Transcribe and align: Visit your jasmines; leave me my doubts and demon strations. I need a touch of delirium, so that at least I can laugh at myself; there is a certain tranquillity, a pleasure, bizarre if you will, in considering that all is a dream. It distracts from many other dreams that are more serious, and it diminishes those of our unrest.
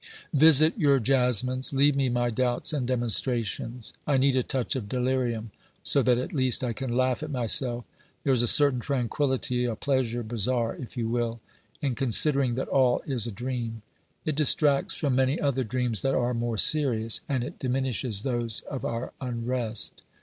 Visit 0.33 0.75
your 0.79 0.97
jasmines; 0.97 1.71
leave 1.73 1.95
me 1.95 2.09
my 2.09 2.31
doubts 2.31 2.73
and 2.73 2.87
demon 2.87 3.09
strations. 3.09 3.93
I 4.07 4.17
need 4.17 4.35
a 4.35 4.41
touch 4.41 4.75
of 4.75 4.89
delirium, 4.89 5.51
so 5.83 6.01
that 6.01 6.17
at 6.17 6.33
least 6.33 6.63
I 6.63 6.73
can 6.73 6.97
laugh 6.97 7.21
at 7.21 7.29
myself; 7.29 7.85
there 8.23 8.33
is 8.33 8.41
a 8.41 8.47
certain 8.47 8.79
tranquillity, 8.79 9.63
a 9.65 9.75
pleasure, 9.75 10.23
bizarre 10.23 10.75
if 10.75 10.97
you 10.97 11.07
will, 11.07 11.39
in 11.83 11.93
considering 11.93 12.55
that 12.55 12.67
all 12.67 13.03
is 13.05 13.27
a 13.27 13.31
dream. 13.31 13.83
It 14.25 14.33
distracts 14.33 14.95
from 14.95 15.13
many 15.15 15.39
other 15.39 15.63
dreams 15.63 16.01
that 16.01 16.15
are 16.15 16.33
more 16.33 16.57
serious, 16.57 17.21
and 17.29 17.43
it 17.43 17.59
diminishes 17.59 18.23
those 18.23 18.61
of 18.61 18.83
our 18.83 19.13
unrest. 19.21 20.01